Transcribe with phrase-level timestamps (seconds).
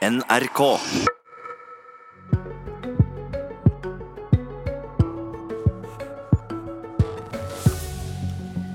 [0.00, 0.60] NRK.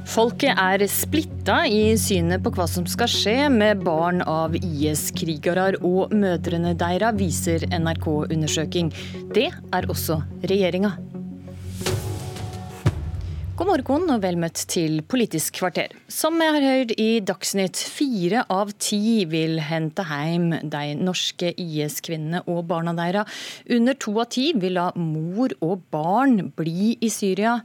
[0.05, 6.13] Folket er splitta i synet på hva som skal skje med barn av IS-krigere og
[6.13, 8.93] mødrene deres, viser NRK-undersøking.
[9.33, 10.93] Det er også regjeringa.
[13.65, 15.89] God morgen og vel møtt til Politisk kvarter.
[16.05, 22.43] Som jeg har hørt i Dagsnytt, fire av ti vil hente hjem de norske IS-kvinnene
[22.45, 23.25] og barna deres.
[23.73, 27.55] Under to av ti vil la mor og barn bli i Syria.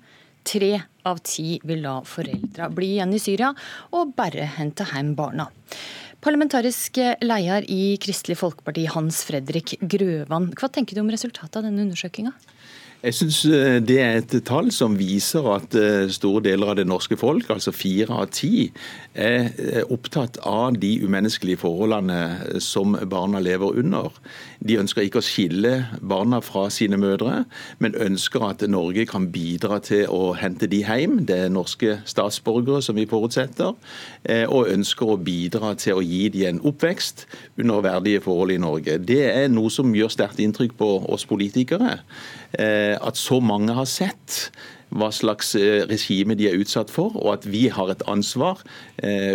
[0.40, 0.70] Tre
[1.04, 3.52] av ti vil la foreldra bli igjen i Syria
[3.92, 5.50] og bare hente hjem barna.
[6.24, 10.48] Parlamentarisk leder i Kristelig Folkeparti, Hans Fredrik Grøvan.
[10.56, 12.32] Hva tenker du om resultatet av denne undersøkinga?
[13.00, 13.36] Jeg synes
[13.88, 15.72] det er et tall som viser at
[16.12, 18.66] store deler av det norske folk, altså fire av ti,
[19.16, 24.12] er opptatt av de umenneskelige forholdene som barna lever under.
[24.60, 25.72] De ønsker ikke å skille
[26.04, 27.46] barna fra sine mødre,
[27.80, 31.22] men ønsker at Norge kan bidra til å hente de hjem.
[31.24, 33.80] Det er norske statsborgere, som vi forutsetter,
[34.52, 37.24] og ønsker å bidra til å gi de en oppvekst
[37.56, 39.00] under verdige forhold i Norge.
[39.00, 41.96] Det er noe som gjør sterkt inntrykk på oss politikere
[42.98, 44.50] at så mange har sett
[44.90, 45.52] hva slags
[45.86, 48.58] regime de er utsatt for, og at vi har et ansvar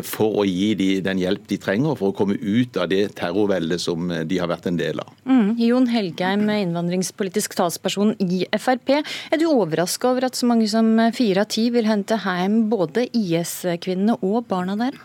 [0.04, 3.80] for å gi dem den hjelp de trenger for å komme ut av det terrorveldet
[3.80, 5.14] som de har vært en del av.
[5.24, 5.56] Mm.
[5.64, 8.98] Jon Helgheim, innvandringspolitisk talsperson i Frp.
[9.32, 13.08] Er du overraska over at så mange som fire av ti vil hente hjem både
[13.16, 15.00] IS-kvinnene og barna der?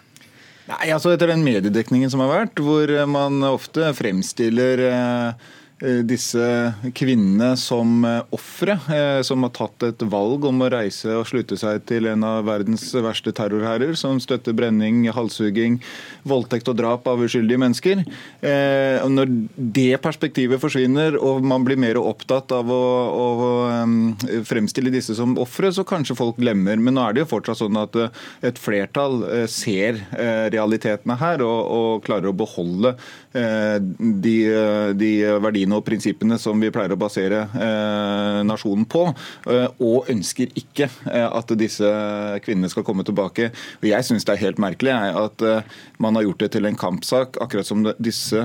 [0.70, 5.48] Nei, altså Etter den mediedekningen som har vært, hvor man ofte fremstiller eh
[5.80, 6.44] disse
[6.96, 8.76] kvinnene som ofre,
[9.24, 12.84] som har tatt et valg om å reise og slutte seg til en av verdens
[13.00, 15.78] verste terrorherrer, som støtter brenning, halshugging,
[16.28, 18.02] voldtekt og drap av uskyldige mennesker.
[19.08, 25.36] Når det perspektivet forsvinner, og man blir mer opptatt av å, å fremstille disse som
[25.40, 26.80] ofre, så kanskje folk glemmer.
[26.80, 27.96] Men nå er det jo fortsatt sånn at
[28.46, 30.02] et flertall ser
[30.52, 32.94] realitetene her, og, og klarer å beholde
[33.32, 34.36] de,
[34.98, 39.06] de verdiene og prinsippene som vi pleier å basere eh, nasjonen på,
[39.50, 41.90] eh, og ønsker ikke eh, at disse
[42.44, 43.50] kvinnene skal komme tilbake.
[43.80, 45.42] Og Jeg syns det er helt merkelig at
[46.02, 48.42] man har gjort det til en kampsak, akkurat som disse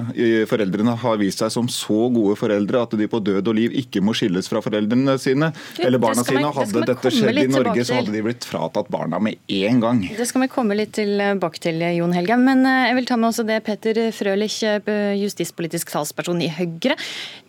[0.50, 4.03] foreldrene har vist seg som så gode foreldre at de på død og liv ikke
[4.03, 6.52] må skilles fra foreldrene sine eller barna det sine.
[6.56, 10.03] Hadde det dette skjedd i Norge, så hadde de blitt fratatt barna med en gang.
[10.18, 12.38] Det skal vi komme litt tilbake til, Jon Helge.
[12.42, 16.97] Men eh, jeg vil ta med også det Petter Frølich, eh, justispolitisk talsperson i Høyre.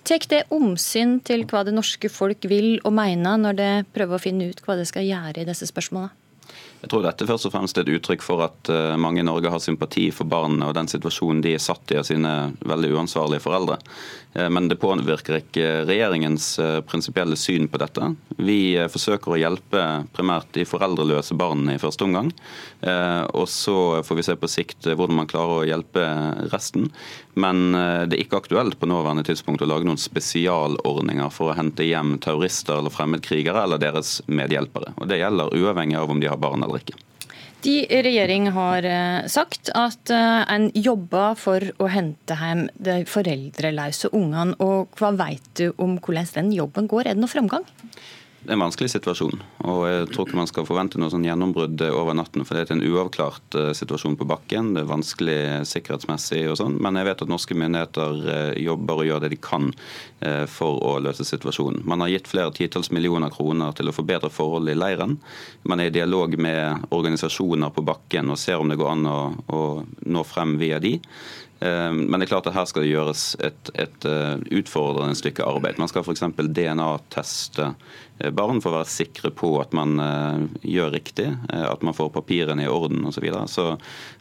[0.07, 4.23] Tar det omsyn til hva det norske folk vil og mener når det prøver å
[4.23, 6.15] finne ut hva det skal gjøre i disse spørsmålene?
[6.87, 9.51] Jeg tror dette først og fremst er et uttrykk for at eh, mange i Norge
[9.51, 13.43] har sympati for barna og den situasjonen de er satt i av sine veldig uansvarlige
[13.43, 13.81] foreldre.
[14.39, 18.13] Eh, Men det påvirker ikke regjeringens eh, prinsipielle syn på dette.
[18.39, 19.83] Vi forsøker å hjelpe
[20.15, 22.31] primært de foreldreløse barna i første omgang.
[22.87, 26.03] Og så får vi se på sikt hvordan man klarer å hjelpe
[26.53, 26.91] resten.
[27.41, 31.87] Men det er ikke aktuelt på nåværende tidspunkt å lage noen spesialordninger for å hente
[31.89, 34.93] hjem terrorister eller fremmedkrigere eller deres medhjelpere.
[35.01, 36.99] Og Det gjelder uavhengig av om de har barn eller ikke.
[37.65, 44.13] De regjering har eh, sagt at eh, en jobber for å hente hjem de foreldreløse
[44.15, 44.55] ungene.
[44.63, 47.09] Og hva vet du om hvordan den jobben går?
[47.09, 47.67] Er det noe framgang?
[48.47, 51.83] Det er en vanskelig situasjon, og jeg tror ikke man skal forvente noe sånn gjennombrudd
[51.89, 52.45] over natten.
[52.47, 54.69] For det er en uavklart eh, situasjon på bakken.
[54.77, 56.77] Det er vanskelig sikkerhetsmessig og sånn.
[56.79, 59.67] Men jeg vet at norske myndigheter eh, jobber og gjør det de kan
[60.21, 61.83] eh, for å løse situasjonen.
[61.91, 65.19] Man har gitt flere titalls millioner kroner til å forbedre forholdene i leiren.
[65.67, 69.19] Man er i dialog med organisasjoner på bakken og ser om det går an å,
[69.51, 69.65] å
[70.07, 71.01] nå frem via de.
[71.57, 74.05] Men det er klart at her skal det gjøres et, et
[74.59, 75.79] utfordrende stykke arbeid.
[75.81, 76.21] Man skal f.eks.
[76.37, 77.71] DNA-teste
[78.33, 80.45] barn for å være sikre på at man eh,
[80.77, 83.17] gjør riktig, eh, at man får papirene i orden osv.
[83.17, 83.47] Så, videre.
[83.49, 83.65] så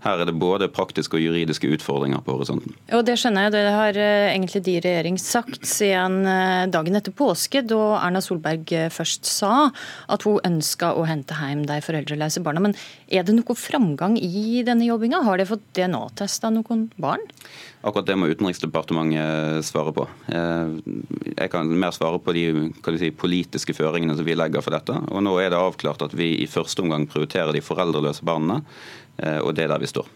[0.05, 2.75] her er det både praktiske og juridiske utfordringer på horisonten.
[2.95, 7.15] Og det skjønner jeg, det har eh, egentlig de regjering sagt siden eh, dagen etter
[7.15, 9.69] påske, da Erna Solberg eh, først sa
[10.11, 12.63] at hun ønska å hente hjem de foreldreløse barna.
[12.67, 12.75] Men
[13.07, 15.23] er det noe framgang i denne jobbinga?
[15.27, 17.23] Har de fått DNA-testa noen barn?
[17.85, 20.07] Akkurat det må Utenriksdepartementet svare på.
[20.33, 20.71] Eh,
[21.37, 24.95] Jeg kan mer svare på de si, politiske føringene som vi legger for dette.
[25.11, 28.63] Og Nå er det avklart at vi i første omgang prioriterer de foreldreløse barna,
[29.21, 30.09] eh, og det er der vi står.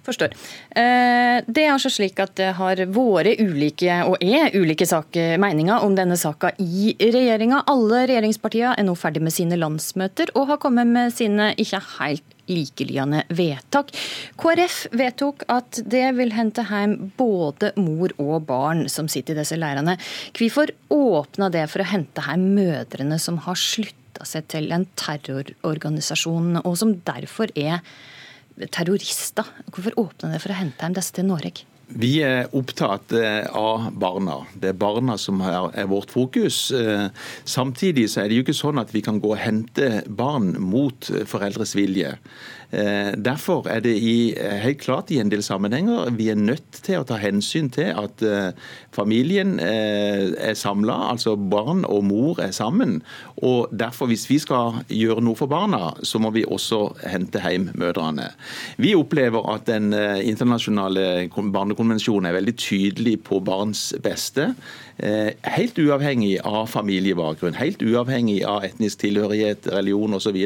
[0.00, 0.32] Forstår.
[0.80, 5.84] Eh, det er altså slik at det har vært ulike, og er ulike saker, meninger
[5.84, 7.64] om denne saka i regjeringa.
[7.68, 12.36] Alle regjeringspartiene er nå ferdig med sine landsmøter og har kommet med sine ikke helt
[12.50, 13.92] likelydende vedtak.
[14.40, 19.58] KrF vedtok at det vil hente hjem både mor og barn som sitter i disse
[19.60, 19.98] leirene.
[20.36, 26.64] Hvorfor åpna det for å hente hjem mødrene som har slutta seg til en terrororganisasjon,
[26.64, 27.84] og som derfor er
[28.68, 29.48] terrorister.
[29.70, 31.66] Hvorfor åpne det for å hente hjem disse til Norge?
[31.90, 34.36] Vi er opptatt eh, av barna.
[34.54, 36.68] Det er barna som er vårt fokus.
[36.70, 37.08] Eh,
[37.42, 41.10] samtidig så er det jo ikke sånn at vi kan gå og hente barn mot
[41.26, 42.14] foreldres vilje.
[42.72, 46.82] Eh, derfor er det i, eh, helt klart i en del sammenhenger vi er nødt
[46.82, 48.52] til å ta hensyn til at eh,
[48.94, 53.02] familien er samla, altså barn og mor er sammen.
[53.42, 57.70] Og derfor, hvis vi skal gjøre noe for barna, så må vi også hente hjem
[57.74, 58.30] mødrene.
[58.78, 64.50] Vi opplever at den internasjonale barnekonvensjonen er veldig tydelig på barns beste.
[65.00, 70.36] Helt uavhengig av familiebakgrunn, helt uavhengig av etnisk tilhørighet, religion osv.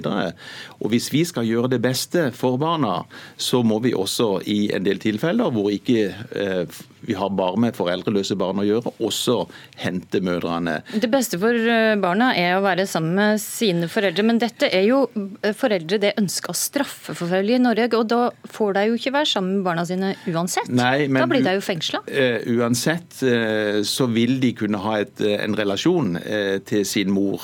[0.94, 1.82] Hvis vi skal gjøre det
[2.14, 3.04] beste for barna,
[3.36, 6.66] så må vi også i en del tilfeller hvor ikke eh,
[7.06, 9.36] vi har bare med foreldreløse barn å gjøre, også
[9.80, 10.78] hente mødrene.
[10.92, 14.86] Det beste for eh, barna er å være sammen med sine foreldre, men dette er
[14.88, 18.22] jo eh, foreldre det ønsker å straffeforfølge i Norge, og da
[18.54, 20.70] får de jo ikke være sammen med barna sine uansett.
[20.72, 22.02] Nei, men, da blir de jo fengsla.
[22.08, 27.42] Uh, uansett uh, så vil de kunne ha et, en relasjon uh, til sin mor,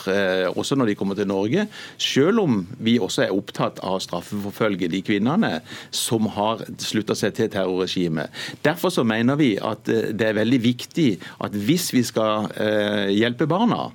[0.50, 1.64] også når de kommer til Norge,
[2.00, 5.50] selv om vi også er opptatt av å straffeforfølge de kvinnene
[5.94, 8.32] som har slutta seg til terrorregimet.
[8.64, 11.08] Derfor så mener vi at eh, det er veldig viktig
[11.44, 13.88] at hvis vi skal eh, hjelpe barna,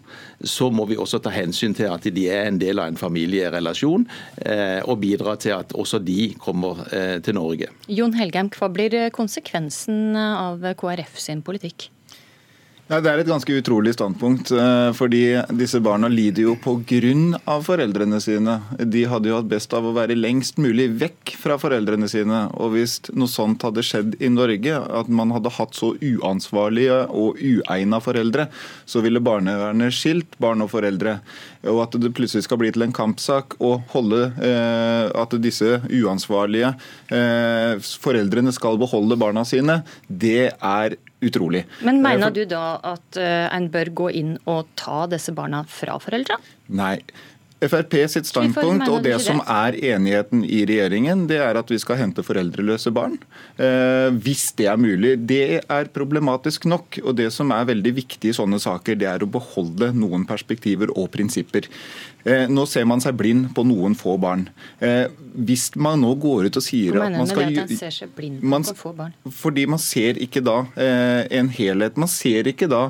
[0.44, 4.06] så må vi også ta hensyn til at de er en del av en familierelasjon,
[4.46, 6.84] eh, og bidra til at også de kommer
[7.26, 7.70] til Norge.
[7.92, 11.90] Jon Helgheim, hva blir konsekvensen av KrF sin politikk?
[12.86, 14.52] Ja, Det er et ganske utrolig standpunkt.
[14.54, 17.40] Eh, fordi disse barna lider jo pga.
[17.66, 18.62] foreldrene sine.
[18.78, 22.52] De hadde jo hatt best av å være lengst mulig vekk fra foreldrene sine.
[22.54, 27.42] Og hvis noe sånt hadde skjedd i Norge, at man hadde hatt så uansvarlige og
[27.42, 28.50] uegna foreldre,
[28.86, 31.22] så ville barnevernet skilt barn og foreldre.
[31.72, 36.74] Og at det plutselig skal bli til en kampsak å holde eh, at disse uansvarlige
[37.14, 37.76] eh,
[38.06, 41.66] foreldrene skal beholde barna sine, det er utrolig.
[41.86, 45.98] Men mener du da at eh, en bør gå inn og ta disse barna fra
[46.02, 46.38] foreldra?
[46.76, 47.00] Nei.
[47.64, 52.02] Frp sitt standpunkt og det som er enigheten i regjeringen, det er at vi skal
[52.02, 53.16] hente foreldreløse barn.
[53.56, 55.14] Eh, hvis det er mulig.
[55.24, 57.00] Det er problematisk nok.
[57.06, 60.92] Og det som er veldig viktig i sånne saker, det er å beholde noen perspektiver
[61.00, 61.70] og prinsipper.
[62.28, 64.50] Eh, nå ser man seg blind på noen få barn.
[64.84, 65.08] Eh,
[65.48, 68.52] hvis man nå går ut og sier at man skal at ser seg blind på
[68.52, 69.16] man, få barn?
[69.32, 71.96] Fordi man ser ikke da en helhet.
[71.96, 72.90] Man ser ikke da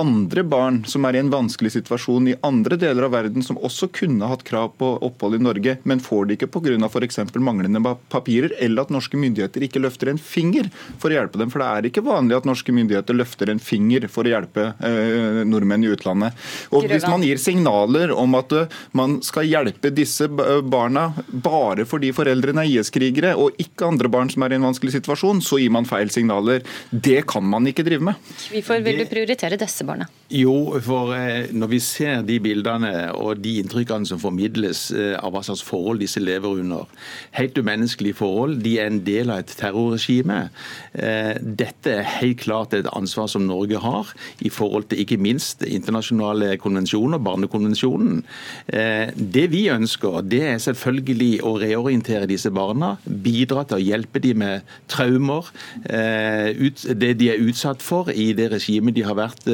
[0.00, 3.90] andre barn som er i en vanskelig situasjon i andre deler av verden, som også
[3.94, 6.76] kunne hatt krav på opphold i Norge, men får det ikke pga.
[6.88, 7.18] f.eks.
[7.36, 10.70] manglende papirer, eller at norske myndigheter ikke løfter en finger
[11.02, 11.52] for å hjelpe dem.
[11.52, 15.42] For det er ikke vanlig at norske myndigheter løfter en finger for å hjelpe eh,
[15.48, 16.38] nordmenn i utlandet.
[16.72, 22.12] Og Hvis man gir signaler om at uh, man skal hjelpe disse barna bare fordi
[22.16, 25.72] foreldrene er IS-krigere, og ikke andre barn som er i en vanskelig situasjon, så gir
[25.74, 26.64] man feil signaler.
[26.90, 28.32] Det kan man ikke drive med.
[28.52, 30.08] Hvorfor vil du prioritere disse disse barna?
[30.32, 35.34] Jo, for eh, når vi ser de bildene og de inntrykkene som formidles eh, av
[35.34, 36.86] hva slags forhold disse lever under,
[37.36, 40.38] helt umenneskelige forhold, de er en del av et terrorregime.
[40.96, 45.66] Eh, dette er helt klart et ansvar som Norge har i forhold til ikke minst
[45.68, 48.22] internasjonale konvensjoner, Barnekonvensjonen.
[48.66, 54.40] Det vi ønsker, det er selvfølgelig å reorientere disse barna, bidra til å hjelpe dem
[54.42, 55.50] med traumer,
[55.84, 59.46] det de er utsatt for i det regimet de har vært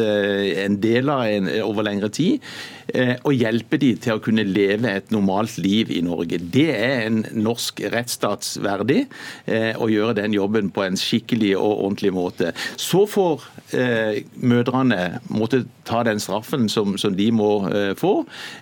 [0.65, 4.91] en del av en, over lengre tid, eh, og hjelpe de til å kunne leve
[4.91, 6.39] et normalt liv i Norge.
[6.41, 9.01] Det er en norsk rettsstatsverdig
[9.47, 12.53] eh, å gjøre den jobben på en skikkelig og ordentlig måte.
[12.81, 13.45] Så får
[13.77, 18.13] eh, mødrene måtte ta den straffen som, som de må eh, få.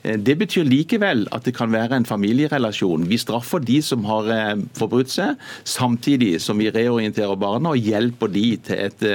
[0.03, 3.09] Det betyr likevel at det kan være en familierelasjon.
[3.11, 8.33] Vi straffer de som har eh, forbrutt seg, samtidig som vi reorienterer barna og hjelper
[8.33, 9.07] de til et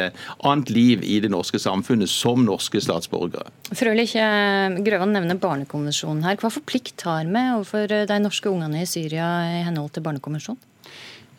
[0.47, 3.49] annet liv i det norske samfunnet som norske statsborgere.
[3.71, 6.37] Frølich Grøvan nevner Barnekonvensjonen her.
[6.41, 10.67] Hva for plikt har vi overfor de norske ungene i Syria i henhold til Barnekonvensjonen?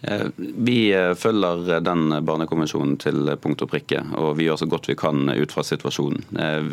[0.03, 4.89] Eh, vi eh, følger den barnekonvensjonen til punkt og prikke, og vi gjør så godt
[4.91, 6.25] vi kan ut fra situasjonen.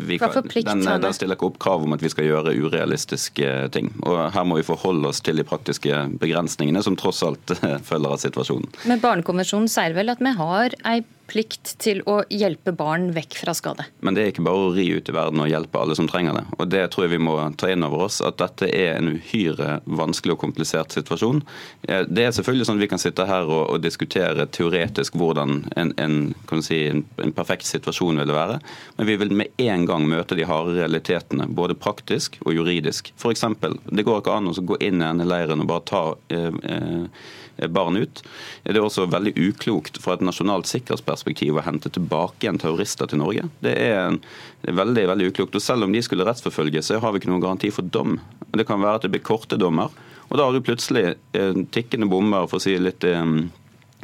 [0.08, 3.92] Vi kan, den, den, stiller ikke opp krav om at vi skal gjøre urealistiske ting.
[4.02, 7.54] Og Her må vi forholde oss til de praktiske begrensningene som tross alt
[7.86, 8.66] følger av situasjonen.
[8.90, 10.98] Men Barnekonvensjonen sier vel at vi har ei
[11.30, 13.86] plikt til å hjelpe barn vekk fra skade.
[14.04, 16.40] Men det er ikke bare å ri ut i verden og hjelpe alle som trenger
[16.40, 16.44] det.
[16.58, 19.80] Og Det tror jeg vi må ta inn over oss, at dette er en uhyre
[19.86, 21.42] vanskelig og komplisert situasjon.
[21.88, 25.64] Eh, det er selvfølgelig sånn at vi kan sitte her og, og diskutere teoretisk hvordan
[25.80, 28.58] en, en, si, en, en, perfekt situasjon ville være,
[28.98, 33.12] men vi vil med en gang møte de harde realitetene, både praktisk og juridisk.
[33.18, 33.46] F.eks.
[33.90, 37.28] det går ikke an å gå inn i denne leiren og bare ta eh, eh,
[37.68, 38.22] barn ut.
[38.64, 43.20] Det er også veldig uklokt fra et nasjonalt sikkerhetsperspektiv å hente tilbake igjen terrorister til
[43.22, 43.48] Norge.
[43.64, 44.16] Det er,
[44.62, 45.58] det er veldig, veldig uklokt.
[45.58, 48.18] Og Selv om de skulle rettsforfølges, så har vi ikke noen garanti for dom.
[48.50, 49.92] Det kan være at det blir korte dommer.
[50.30, 53.24] Og da har du plutselig eh, tikkende bomber, for å si litt eh,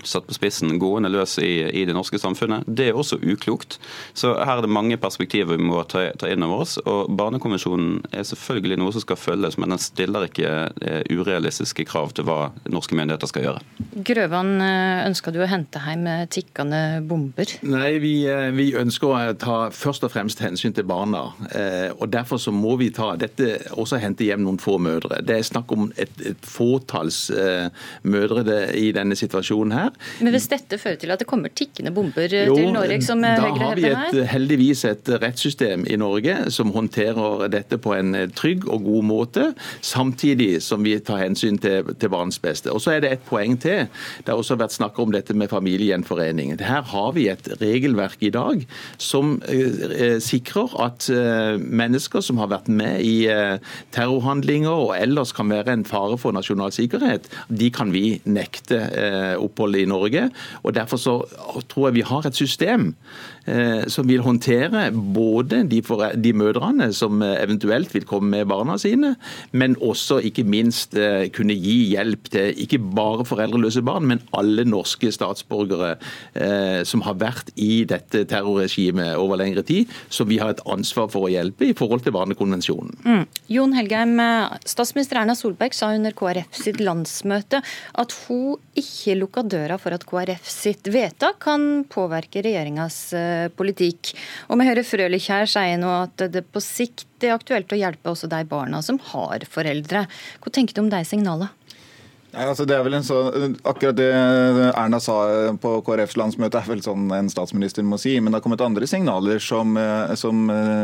[0.09, 2.67] satt på spissen, gående løs i, i, det norske samfunnet.
[2.67, 3.79] Det er også uklokt.
[4.17, 6.77] Så her er det mange perspektiver vi må ta, ta inn over oss.
[6.85, 12.15] og Barnekonvensjonen er selvfølgelig noe som skal følges, men den stiller ikke eh, urealistiske krav
[12.17, 13.65] til hva norske myndigheter skal gjøre.
[14.07, 17.51] Grøvan, ønska ønsker du å hente hjem tikkende bomber?
[17.67, 21.25] Nei, vi, eh, vi, ønsker å ta først og fremst hensyn til barna.
[21.97, 25.23] og Derfor så må vi ta dette også hente hjem noen få mødre.
[25.27, 27.31] Det er snakk om et, et fåtalls
[28.07, 28.45] mødre
[28.77, 29.96] i denne situasjonen her.
[30.21, 33.37] Men Hvis dette fører til at det kommer tikkende bomber jo, til Norge, som Høyre
[33.37, 33.77] hevder her?
[33.81, 38.67] Da har vi et, heldigvis et rettssystem i Norge som håndterer dette på en trygg
[38.69, 39.47] og god måte,
[39.85, 42.73] samtidig som vi tar hensyn til, til barns beste.
[42.73, 43.87] Og så er det et poeng til.
[44.23, 46.57] Det har også vært snakk om dette med familiegjenforening.
[46.61, 48.65] Her har vi et regelverk i dag
[49.03, 53.59] som eh, sikrer at eh, mennesker som har vært med i eh,
[53.95, 59.35] terrorhandlinger og ellers kan være en fare for nasjonal sikkerhet, de kan vi nekte eh,
[59.83, 60.29] i Norge.
[60.63, 61.17] og Derfor så
[61.69, 62.95] tror jeg vi har et system
[63.47, 65.79] Eh, som vil håndtere både de,
[66.19, 69.13] de, mødrene som eh, eventuelt vil komme med barna sine,
[69.55, 74.67] men også ikke minst eh, kunne gi hjelp til ikke bare foreldreløse barn, men alle
[74.67, 75.95] norske statsborgere
[76.87, 81.27] som har vært i dette terrorregimet over lengre tid, som vi har et ansvar for
[81.27, 82.93] å hjelpe i forhold til Barnekonvensjonen.
[83.07, 83.25] Mm.
[83.53, 84.15] Jon Helgheim,
[84.67, 90.07] Statsminister Erna Solberg sa under KrF sitt landsmøte at hun ikke lukka døra for at
[90.07, 93.01] KrF sitt vedtak kan påvirke regjeringas
[93.59, 94.15] politikk.
[94.47, 98.13] Og vi hører Frølich her si nå at det på sikt er aktuelt å hjelpe
[98.13, 100.07] også de barna som har foreldre.
[100.39, 101.51] Hva tenker du om de signalene?
[102.37, 103.17] Nei, altså det er vel en så,
[103.65, 105.15] Akkurat det Erna sa
[105.61, 108.13] på KrFs landsmøte er vel sånn en statsminister må si.
[108.21, 110.43] Men det har kommet andre signaler som, eh, som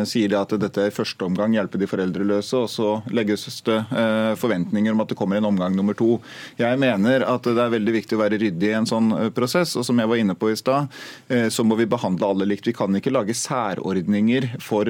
[0.09, 3.79] sier at dette i første omgang hjelper de foreldreløse, og så legges det
[4.41, 6.17] forventninger om at det kommer en omgang nummer to.
[6.57, 9.75] Jeg mener at det er veldig viktig å være ryddig i en sånn prosess.
[9.77, 10.89] Og som jeg var inne på i stad,
[11.53, 12.69] så må vi behandle alle likt.
[12.69, 14.89] Vi kan ikke lage særordninger for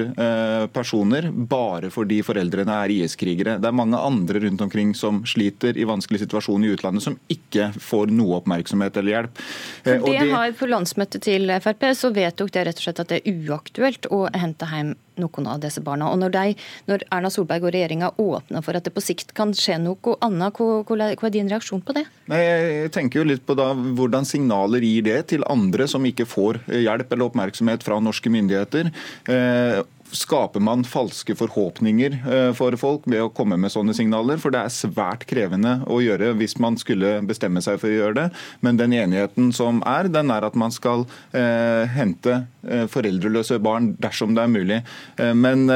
[0.73, 3.57] personer bare fordi foreldrene er IS-krigere.
[3.61, 7.17] Det er mange andre rundt omkring som sliter i vanskelige situasjoner organisasjon i utlandet som
[7.27, 9.39] ikke får noe oppmerksomhet eller hjelp.
[9.83, 12.99] For eh, det, det har På landsmøtet til Frp så vedtok det rett og slett
[12.99, 16.09] at det er uaktuelt å hente hjem noen av disse barna.
[16.09, 16.55] Og når, de,
[16.89, 20.57] når Erna Solberg og regjeringa åpner for at det på sikt kan skje noe annet,
[20.57, 22.07] hva, er din reaksjon på det?
[22.31, 26.25] Nei, jeg tenker jo litt på da, Hvordan signaler gir det til andre som ikke
[26.25, 28.89] får hjelp eller oppmerksomhet fra norske myndigheter?
[29.29, 29.83] Eh,
[30.13, 34.39] skaper man falske forhåpninger eh, for folk ved å komme med sånne signaler.
[34.41, 38.17] For det er svært krevende å gjøre hvis man skulle bestemme seg for å gjøre
[38.21, 38.27] det.
[38.65, 43.93] Men den enigheten som er, den er at man skal eh, hente eh, foreldreløse barn
[44.03, 44.79] dersom det er mulig.
[45.17, 45.67] Eh, men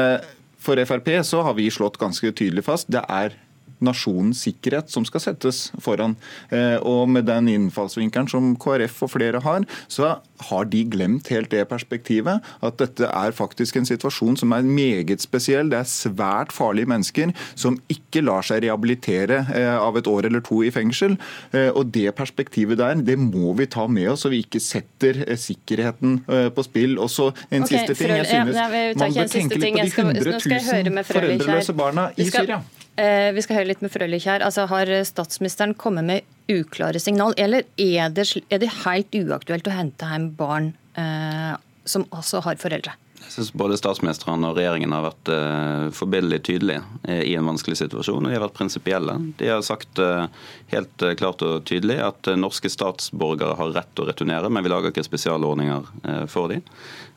[0.58, 3.36] for Frp så har vi slått ganske tydelig fast det er
[3.84, 6.16] nasjonens sikkerhet som skal settes foran.
[6.54, 10.16] Eh, og med den innfallsvinkelen som KrF og flere har, så
[10.48, 12.44] har de glemt helt det perspektivet.
[12.62, 15.70] At dette er faktisk en situasjon som er meget spesiell.
[15.70, 20.44] Det er svært farlige mennesker som ikke lar seg rehabilitere eh, av et år eller
[20.46, 21.18] to i fengsel.
[21.52, 25.24] Eh, og det perspektivet der, det må vi ta med oss, så vi ikke setter
[25.38, 26.20] sikkerheten
[26.54, 26.96] på spill.
[26.98, 28.16] Og så en okay, siste ting.
[28.18, 28.68] Jeg synes ja,
[28.98, 32.62] man bør tenke litt på de 100 000 foreldreløse barna i Syria.
[32.98, 34.42] Eh, vi skal høre litt med Frølich her.
[34.42, 39.76] Altså, har statsministeren kommet med uklare signal, eller er det, er det helt uaktuelt å
[39.76, 41.54] hente hjem barn eh,
[41.88, 42.96] som også har foreldre?
[43.28, 47.76] Jeg synes Både statsministeren og regjeringen har vært eh, forbilledlig tydelige eh, i en vanskelig
[47.82, 48.22] situasjon.
[48.22, 49.16] og De har vært prinsipielle.
[49.40, 50.28] De har sagt eh,
[50.72, 55.06] helt klart og tydelig at norske statsborgere har rett å returnere, men vi lager ikke
[55.06, 56.64] spesialordninger for dem.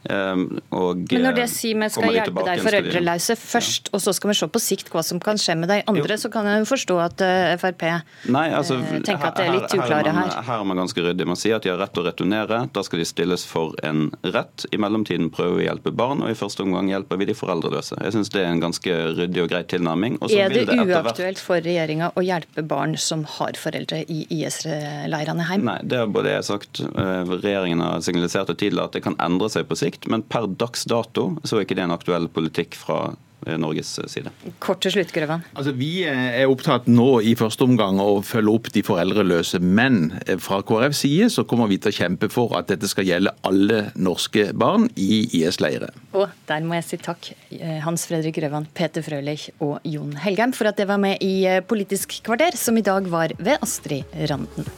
[0.10, 3.94] Ehm, og, Men når det eh, sier vi skal hjelpe deg foreldreløse først, ja.
[3.94, 6.22] og så skal vi se på sikt hva som kan skje med de andre, jo.
[6.24, 7.86] så kan jeg forstå at eh, Frp
[8.34, 10.32] Nei, altså, eh, tenker at det er litt uklare her.
[10.32, 11.28] Her, her er man ganske ryddig.
[11.30, 12.64] Man sier at de har rett til å returnere.
[12.74, 14.66] Da skal de stilles for en rett.
[14.74, 18.00] I mellomtiden prøver vi å hjelpe barn, og i første omgang hjelper vi de foreldreløse.
[18.02, 20.18] Jeg syns det er en ganske ryddig og grei tilnærming.
[20.32, 25.68] er det, det uaktuelt for regjeringa å hjelpe barn som har foreldre i IS-leirene hjem?
[25.70, 26.82] Nei, det har både jeg sagt.
[26.82, 30.48] Regjeringen har signalisert det tidligere at det kan endre seg på sikt sikt, men per
[30.48, 33.14] dags dato så er ikke det en aktuell politikk fra
[33.46, 34.32] eh, Norges side.
[34.60, 35.44] Kort til slutt, Grøvan.
[35.56, 39.60] Altså, vi er opptatt nå i første omgang å følge opp de foreldreløse.
[39.62, 43.08] Men eh, fra KrFs side så kommer vi til å kjempe for at dette skal
[43.08, 45.92] gjelde alle norske barn i IS-leire.
[46.14, 50.56] Og der må jeg si takk, eh, Hans Fredrik Grøvan, Peter Frølich og Jon Helgheim,
[50.56, 54.70] for at dere var med i Politisk kvarter, som i dag var ved Astrid Randen.